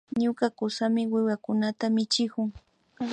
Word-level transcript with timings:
Ñuka 0.21 0.45
kusami 0.57 1.01
wiwakunata 1.11 1.85
michikun 1.95 2.49